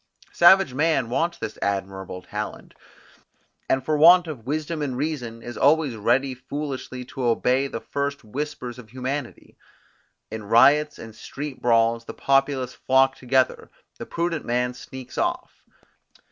Savage 0.33 0.73
man 0.73 1.11
wants 1.11 1.37
this 1.37 1.59
admirable 1.61 2.23
talent; 2.23 2.73
and 3.69 3.85
for 3.85 3.95
want 3.95 4.25
of 4.25 4.47
wisdom 4.47 4.81
and 4.81 4.97
reason, 4.97 5.43
is 5.43 5.59
always 5.59 5.95
ready 5.95 6.33
foolishly 6.33 7.05
to 7.05 7.21
obey 7.23 7.67
the 7.67 7.79
first 7.81 8.23
whispers 8.23 8.79
of 8.79 8.89
humanity. 8.89 9.59
In 10.31 10.45
riots 10.45 10.97
and 10.97 11.15
street 11.15 11.61
brawls 11.61 12.05
the 12.05 12.15
populace 12.15 12.73
flock 12.73 13.15
together, 13.15 13.69
the 13.99 14.07
prudent 14.07 14.43
man 14.43 14.73
sneaks 14.73 15.19
off. 15.19 15.63